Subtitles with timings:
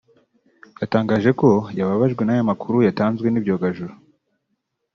[0.81, 3.93] yatangaje ko yababajwe n’aya makuru yatanzwe n’ibyogajuru